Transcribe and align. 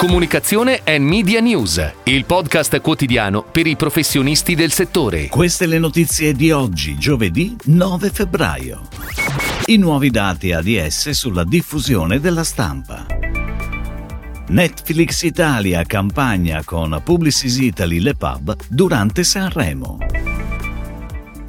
Comunicazione 0.00 0.80
e 0.82 0.98
Media 0.98 1.40
News, 1.40 1.92
il 2.04 2.24
podcast 2.24 2.80
quotidiano 2.80 3.42
per 3.42 3.66
i 3.66 3.76
professionisti 3.76 4.54
del 4.54 4.72
settore. 4.72 5.28
Queste 5.28 5.66
le 5.66 5.78
notizie 5.78 6.32
di 6.32 6.50
oggi, 6.50 6.96
giovedì 6.96 7.54
9 7.64 8.08
febbraio. 8.08 8.88
I 9.66 9.76
nuovi 9.76 10.08
dati 10.08 10.52
ADS 10.52 11.10
sulla 11.10 11.44
diffusione 11.44 12.18
della 12.18 12.44
stampa. 12.44 13.04
Netflix 14.48 15.20
Italia 15.20 15.84
campagna 15.84 16.62
con 16.64 16.98
Publicis 17.04 17.58
Italy 17.58 18.00
Le 18.00 18.14
Pub 18.14 18.56
durante 18.70 19.22
Sanremo. 19.22 19.98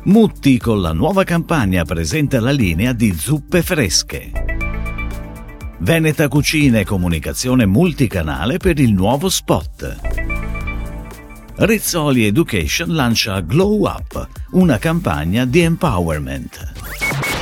Mutti 0.04 0.58
con 0.58 0.82
la 0.82 0.92
nuova 0.92 1.24
campagna 1.24 1.86
presenta 1.86 2.42
la 2.42 2.52
linea 2.52 2.92
di 2.92 3.14
zuppe 3.14 3.62
fresche. 3.62 4.41
Veneta 5.84 6.28
Cucina 6.28 6.78
e 6.78 6.86
Comunicazione 6.86 7.66
Multicanale 7.66 8.58
per 8.58 8.80
il 8.80 8.94
nuovo 8.94 9.30
spot. 9.30 9.98
Rizzoli 11.56 12.28
Education 12.28 12.94
lancia 12.94 13.40
Glow 13.40 13.88
Up, 13.88 14.28
una 14.52 14.78
campagna 14.78 15.44
di 15.44 15.62
empowerment. 15.62 16.81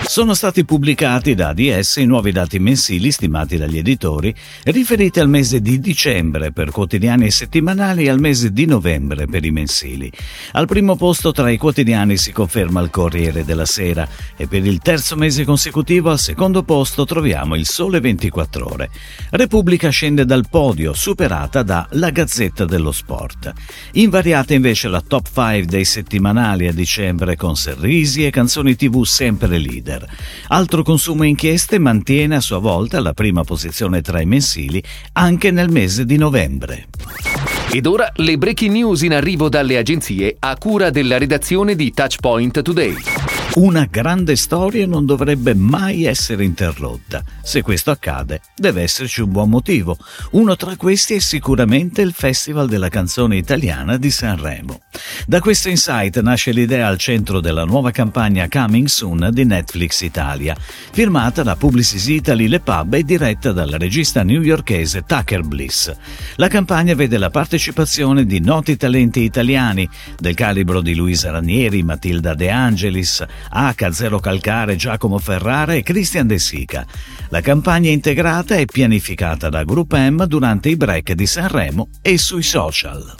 Sono 0.10 0.34
stati 0.34 0.66
pubblicati 0.66 1.36
da 1.36 1.50
ADS 1.50 1.98
i 1.98 2.06
nuovi 2.06 2.32
dati 2.32 2.58
mensili 2.58 3.12
stimati 3.12 3.58
dagli 3.58 3.78
editori 3.78 4.34
riferiti 4.64 5.20
al 5.20 5.30
mese 5.30 5.62
di 5.62 5.80
dicembre 5.80 6.52
per 6.52 6.72
quotidiani 6.72 7.28
e 7.28 7.32
settimanali 7.32 8.06
e 8.06 8.10
al 8.10 8.20
mese 8.20 8.52
di 8.52 8.66
novembre 8.66 9.28
per 9.28 9.46
i 9.46 9.52
mensili. 9.52 10.12
Al 10.54 10.66
primo 10.66 10.96
posto 10.96 11.32
tra 11.32 11.52
i 11.52 11.58
quotidiani 11.58 12.18
si 12.18 12.32
conferma 12.32 12.82
il 12.82 12.90
Corriere 12.90 13.46
della 13.46 13.68
Sera 13.68 14.10
e 14.36 14.48
per 14.48 14.66
il 14.66 14.80
terzo 14.80 15.16
mese 15.16 15.46
consecutivo 15.46 16.10
al 16.10 16.18
secondo 16.18 16.64
posto 16.64 17.06
troviamo 17.06 17.54
il 17.54 17.68
Sole 17.68 18.00
24 18.00 18.68
Ore. 18.68 18.90
Repubblica 19.30 19.90
scende 19.90 20.26
dal 20.26 20.50
podio, 20.50 20.92
superata 20.94 21.62
da 21.62 21.88
La 21.92 22.10
Gazzetta 22.10 22.66
dello 22.66 22.92
Sport. 22.92 23.54
Invariata 23.92 24.56
invece 24.56 24.88
la 24.88 25.02
top 25.02 25.28
5 25.32 25.66
dei 25.66 25.86
settimanali 25.86 26.66
a 26.66 26.74
dicembre 26.74 27.36
con 27.36 27.56
sorrisi 27.56 28.26
e 28.26 28.32
canzoni 28.32 28.76
tv 28.76 29.04
sempre 29.04 29.60
leader. 29.60 29.98
Twitter. 30.00 30.08
Altro 30.48 30.84
consumo 30.84 31.24
inchieste 31.24 31.78
mantiene 31.78 32.36
a 32.36 32.42
sua 32.42 32.60
volta 32.60 33.00
la 33.02 33.14
prima 33.14 33.44
posizione 33.44 34.02
tra 34.02 34.22
i 34.22 34.26
mensili 34.26 34.82
anche 35.14 35.52
nel 35.52 35.70
mese 35.70 36.06
di 36.06 36.18
novembre. 36.18 36.88
Ed 37.72 37.86
ora 37.86 38.12
le 38.16 38.38
breaking 38.38 38.72
news 38.72 39.02
in 39.04 39.14
arrivo 39.14 39.50
dalle 39.50 39.78
agenzie 39.78 40.36
a 40.40 40.58
cura 40.58 40.90
della 40.90 41.18
redazione 41.18 41.76
di 41.76 41.92
Touchpoint 41.92 42.62
Today. 42.62 42.96
Una 43.56 43.86
grande 43.90 44.36
storia 44.36 44.86
non 44.86 45.08
dovrebbe 45.08 45.56
mai 45.56 46.06
essere 46.06 46.44
interrotta. 46.44 47.24
Se 47.42 47.64
questo 47.64 47.90
accade, 47.90 48.42
deve 48.56 48.84
esserci 48.84 49.22
un 49.22 49.32
buon 49.32 49.50
motivo. 49.50 49.98
Uno 50.32 50.56
tra 50.56 50.76
questi 50.78 51.16
è 51.16 51.20
sicuramente 51.20 52.04
il 52.04 52.14
Festival 52.14 52.70
della 52.70 52.90
canzone 52.90 53.38
italiana 53.38 53.98
di 53.98 54.12
Sanremo. 54.12 54.82
Da 55.26 55.40
questo 55.40 55.68
insight 55.68 56.22
nasce 56.22 56.52
l'idea 56.52 56.88
al 56.88 57.00
centro 57.00 57.40
della 57.40 57.66
nuova 57.66 57.90
campagna 57.90 58.48
Coming 58.48 58.88
Soon 58.88 59.30
di 59.32 59.44
Netflix 59.46 60.02
Italia, 60.02 60.56
firmata 60.92 61.42
da 61.42 61.56
Publicis 61.56 62.06
Italy 62.06 62.48
Le 62.48 62.60
Pub 62.60 62.94
e 62.94 63.04
diretta 63.04 63.52
dal 63.52 63.72
regista 63.72 64.24
newyorkese 64.24 65.04
Tucker 65.08 65.42
Bliss. 65.42 65.92
La 66.36 66.48
campagna 66.48 66.94
vede 66.94 67.18
la 67.18 67.32
partecipazione 67.32 68.26
di 68.26 68.40
noti 68.42 68.78
talenti 68.78 69.22
italiani, 69.22 69.90
del 70.20 70.36
calibro 70.36 70.82
di 70.82 70.94
Luisa 70.94 71.32
Ranieri, 71.32 71.82
Matilda 71.82 72.36
De 72.36 72.50
Angelis, 72.52 73.26
H. 73.50 73.92
Zero 73.92 74.20
Calcare, 74.20 74.76
Giacomo 74.76 75.18
Ferrara 75.20 75.74
e 75.74 75.84
Christian 75.84 76.28
De 76.28 76.40
Sica. 76.40 76.86
La 77.30 77.42
campagna 77.42 77.90
integrata 77.90 78.56
è 78.56 78.66
pianificata 78.66 79.50
da 79.50 79.64
Group 79.64 79.96
M 79.96 80.26
durante 80.26 80.70
i 80.70 80.76
break 80.76 81.14
di 81.14 81.26
Sanremo 81.26 81.90
e 82.02 82.18
sui 82.18 82.44
social. 82.44 83.16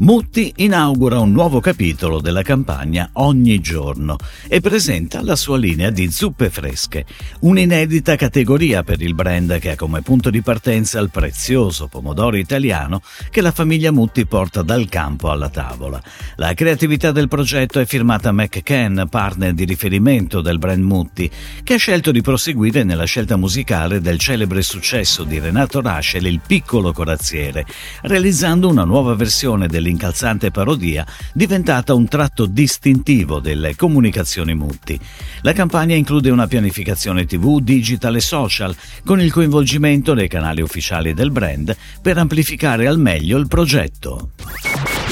Mutti 0.00 0.50
inaugura 0.56 1.18
un 1.18 1.30
nuovo 1.30 1.60
capitolo 1.60 2.22
della 2.22 2.40
campagna 2.40 3.10
Ogni 3.14 3.60
giorno 3.60 4.16
e 4.48 4.62
presenta 4.62 5.20
la 5.22 5.36
sua 5.36 5.58
linea 5.58 5.90
di 5.90 6.10
zuppe 6.10 6.48
fresche, 6.48 7.04
un'inedita 7.40 8.16
categoria 8.16 8.82
per 8.82 9.02
il 9.02 9.14
brand 9.14 9.58
che 9.58 9.72
ha 9.72 9.76
come 9.76 10.00
punto 10.00 10.30
di 10.30 10.40
partenza 10.40 10.98
il 11.00 11.10
prezioso 11.10 11.86
pomodoro 11.86 12.38
italiano 12.38 13.02
che 13.28 13.42
la 13.42 13.50
famiglia 13.50 13.92
Mutti 13.92 14.24
porta 14.24 14.62
dal 14.62 14.88
campo 14.88 15.30
alla 15.30 15.50
tavola. 15.50 16.02
La 16.36 16.54
creatività 16.54 17.12
del 17.12 17.28
progetto 17.28 17.78
è 17.78 17.84
firmata 17.84 18.32
McCann, 18.32 19.02
partner 19.02 19.52
di 19.52 19.66
riferimento 19.66 20.40
del 20.40 20.56
brand 20.56 20.82
Mutti, 20.82 21.30
che 21.62 21.74
ha 21.74 21.78
scelto 21.78 22.10
di 22.10 22.22
proseguire 22.22 22.84
nella 22.84 23.04
scelta 23.04 23.36
musicale 23.36 24.00
del 24.00 24.18
celebre 24.18 24.62
successo 24.62 25.24
di 25.24 25.38
Renato 25.38 25.82
Raschel, 25.82 26.24
Il 26.24 26.40
piccolo 26.46 26.94
corazziere, 26.94 27.66
realizzando 28.00 28.66
una 28.66 28.84
nuova 28.84 29.14
versione 29.14 29.66
del 29.66 29.88
l'incalzante 29.90 30.50
parodia 30.52 31.04
diventata 31.32 31.94
un 31.94 32.06
tratto 32.06 32.46
distintivo 32.46 33.40
delle 33.40 33.74
comunicazioni 33.74 34.54
Mutti. 34.54 34.98
La 35.42 35.52
campagna 35.52 35.96
include 35.96 36.30
una 36.30 36.46
pianificazione 36.46 37.26
TV, 37.26 37.60
digital 37.60 38.16
e 38.16 38.20
social, 38.20 38.74
con 39.04 39.20
il 39.20 39.32
coinvolgimento 39.32 40.14
dei 40.14 40.28
canali 40.28 40.62
ufficiali 40.62 41.12
del 41.12 41.32
brand 41.32 41.76
per 42.00 42.18
amplificare 42.18 42.86
al 42.86 42.98
meglio 42.98 43.36
il 43.36 43.48
progetto. 43.48 44.30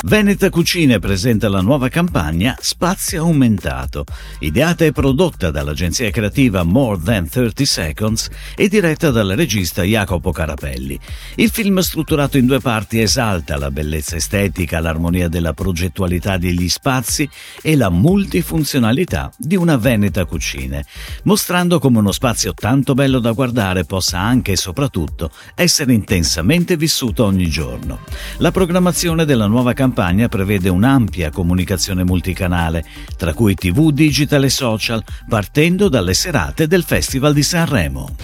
Veneta 0.04 0.48
Cucine 0.48 1.00
presenta 1.00 1.48
la 1.48 1.60
nuova 1.60 1.88
campagna 1.88 2.56
Spazio 2.60 3.24
Aumentato, 3.24 4.04
ideata 4.38 4.84
e 4.84 4.92
prodotta 4.92 5.50
dall'agenzia 5.50 6.08
creativa 6.10 6.62
More 6.62 7.00
Than 7.02 7.28
30 7.28 7.64
Seconds 7.64 8.30
e 8.54 8.68
diretta 8.68 9.10
dal 9.10 9.28
regista 9.30 9.82
Jacopo 9.82 10.30
Carapelli. 10.30 10.98
Il 11.34 11.50
film 11.50 11.80
strutturato 11.80 12.38
in 12.38 12.46
due 12.46 12.60
parti 12.60 13.00
esalta 13.00 13.58
la 13.58 13.72
bellezza 13.72 14.16
estetica, 14.16 14.80
l'armonia 14.80 15.28
della 15.28 15.52
progettualità 15.52 16.38
degli 16.38 16.68
spazi 16.68 17.28
e 17.60 17.76
la 17.76 17.90
multifunzionalità 17.90 19.32
di 19.36 19.56
una 19.56 19.76
Veneta 19.76 20.24
Cucine, 20.26 20.86
mostrando 21.24 21.80
come 21.80 21.98
uno 21.98 22.12
spazio 22.12 22.54
tanto 22.54 22.94
bello 22.94 23.18
da 23.18 23.32
guardare 23.32 23.84
possa 23.84 24.20
anche 24.20 24.52
e 24.52 24.56
soprattutto 24.56 25.30
essere 25.56 25.92
intensamente 25.92 26.76
vissuto 26.76 27.24
ogni 27.24 27.50
giorno. 27.50 27.98
La 28.38 28.52
programmazione 28.52 29.24
della 29.24 29.48
nuova 29.48 29.72
campagna 29.72 29.86
campagna 29.88 30.28
prevede 30.28 30.68
un'ampia 30.68 31.30
comunicazione 31.30 32.04
multicanale, 32.04 32.84
tra 33.16 33.32
cui 33.32 33.54
TV, 33.54 33.90
digital 33.90 34.44
e 34.44 34.50
social, 34.50 35.02
partendo 35.26 35.88
dalle 35.88 36.12
serate 36.12 36.66
del 36.66 36.84
Festival 36.84 37.32
di 37.32 37.42
Sanremo. 37.42 38.14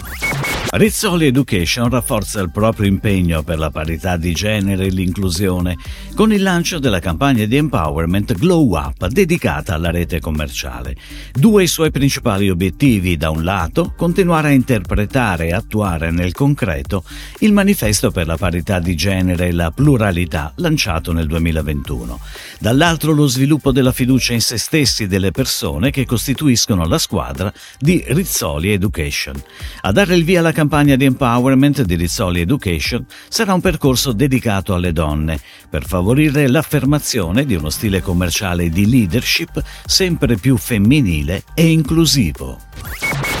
Rizzoli 0.77 1.27
Education 1.27 1.89
rafforza 1.89 2.41
il 2.41 2.51
proprio 2.51 2.85
impegno 2.85 3.43
per 3.43 3.57
la 3.57 3.71
parità 3.71 4.17
di 4.17 4.33
genere 4.33 4.87
e 4.87 4.89
l'inclusione 4.89 5.77
con 6.13 6.33
il 6.33 6.43
lancio 6.43 6.79
della 6.79 6.99
campagna 6.99 7.45
di 7.45 7.55
empowerment 7.55 8.33
Glow 8.33 8.75
Up 8.75 9.07
dedicata 9.07 9.73
alla 9.73 9.89
rete 9.89 10.19
commerciale. 10.19 10.97
Due 11.31 11.63
i 11.63 11.67
suoi 11.67 11.91
principali 11.91 12.49
obiettivi, 12.49 13.15
da 13.15 13.29
un 13.29 13.45
lato, 13.45 13.93
continuare 13.95 14.49
a 14.49 14.51
interpretare 14.51 15.47
e 15.47 15.53
attuare 15.53 16.11
nel 16.11 16.33
concreto 16.33 17.05
il 17.39 17.53
manifesto 17.53 18.11
per 18.11 18.27
la 18.27 18.35
parità 18.35 18.79
di 18.79 18.95
genere 18.95 19.47
e 19.47 19.51
la 19.53 19.71
pluralità 19.71 20.51
lanciato 20.57 21.13
nel 21.13 21.27
2021, 21.27 22.19
dall'altro 22.59 23.13
lo 23.13 23.27
sviluppo 23.27 23.71
della 23.71 23.93
fiducia 23.93 24.33
in 24.33 24.41
se 24.41 24.57
stessi 24.57 25.07
delle 25.07 25.31
persone 25.31 25.89
che 25.89 26.05
costituiscono 26.05 26.85
la 26.85 26.97
squadra 26.97 27.53
di 27.79 28.03
Rizzoli 28.07 28.73
Education. 28.73 29.41
A 29.83 29.93
dare 29.93 30.15
il 30.15 30.25
via 30.25 30.39
alla 30.39 30.51
campagna 30.51 30.63
campagna 30.65 30.95
di 30.95 31.05
empowerment 31.05 31.83
di 31.83 31.93
Rizzoli 31.93 32.41
Education 32.41 33.05
sarà 33.27 33.53
un 33.53 33.61
percorso 33.61 34.13
dedicato 34.13 34.73
alle 34.73 34.93
donne 34.93 35.39
per 35.69 35.85
favorire 35.85 36.47
l'affermazione 36.47 37.45
di 37.45 37.53
uno 37.53 37.69
stile 37.69 38.01
commerciale 38.01 38.69
di 38.69 38.89
leadership 38.89 39.61
sempre 39.85 40.37
più 40.37 40.57
femminile 40.57 41.43
e 41.53 41.69
inclusivo. 41.69 42.57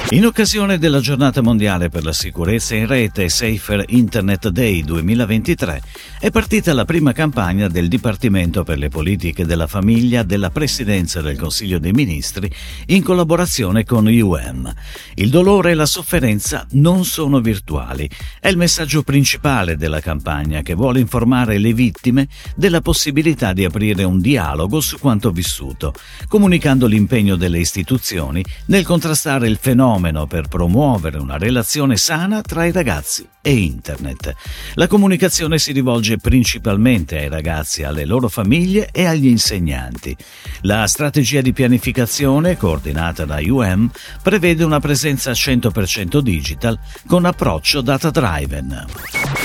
In 0.09 0.23
occasione 0.23 0.77
della 0.77 0.99
giornata 0.99 1.41
mondiale 1.41 1.89
per 1.89 2.03
la 2.03 2.13
sicurezza 2.13 2.75
in 2.75 2.85
rete 2.85 3.27
Safer 3.27 3.83
Internet 3.87 4.49
Day 4.49 4.83
2023 4.83 5.81
è 6.19 6.29
partita 6.29 6.75
la 6.75 6.85
prima 6.85 7.11
campagna 7.11 7.67
del 7.67 7.87
Dipartimento 7.87 8.63
per 8.63 8.77
le 8.77 8.89
politiche 8.89 9.47
della 9.47 9.65
famiglia 9.65 10.21
della 10.21 10.51
Presidenza 10.51 11.21
del 11.21 11.39
Consiglio 11.39 11.79
dei 11.79 11.91
Ministri 11.91 12.49
in 12.87 13.01
collaborazione 13.01 13.83
con 13.83 14.05
UM. 14.05 14.71
Il 15.15 15.31
dolore 15.31 15.71
e 15.71 15.73
la 15.73 15.87
sofferenza 15.87 16.67
non 16.73 17.03
sono 17.03 17.41
virtuali. 17.41 18.07
È 18.39 18.47
il 18.47 18.57
messaggio 18.57 19.01
principale 19.01 19.75
della 19.75 20.01
campagna 20.01 20.61
che 20.61 20.75
vuole 20.75 20.99
informare 20.99 21.57
le 21.57 21.73
vittime 21.73 22.27
della 22.55 22.81
possibilità 22.81 23.53
di 23.53 23.65
aprire 23.65 24.03
un 24.03 24.21
dialogo 24.21 24.81
su 24.81 24.99
quanto 24.99 25.31
vissuto, 25.31 25.93
comunicando 26.27 26.85
l'impegno 26.85 27.35
delle 27.35 27.57
istituzioni 27.57 28.45
nel 28.67 28.85
contrastare 28.85 29.47
il 29.47 29.57
fenomeno 29.59 29.93
fenomeno 29.95 30.27
per 30.27 30.47
promuovere 30.47 31.17
una 31.17 31.37
relazione 31.37 31.95
sana 31.95 32.41
tra 32.41 32.65
i 32.65 32.71
ragazzi 32.71 33.27
e 33.41 33.51
Internet. 33.51 34.35
La 34.73 34.87
comunicazione 34.87 35.57
si 35.57 35.71
rivolge 35.71 36.17
principalmente 36.17 37.17
ai 37.17 37.29
ragazzi, 37.29 37.83
alle 37.83 38.05
loro 38.05 38.27
famiglie 38.27 38.89
e 38.91 39.05
agli 39.05 39.27
insegnanti. 39.27 40.15
La 40.61 40.85
strategia 40.87 41.41
di 41.41 41.53
pianificazione, 41.53 42.57
coordinata 42.57 43.25
da 43.25 43.39
UM, 43.39 43.89
prevede 44.21 44.63
una 44.63 44.79
presenza 44.79 45.31
100% 45.31 46.19
digital 46.19 46.77
con 47.07 47.25
approccio 47.25 47.81
data-driven. 47.81 49.44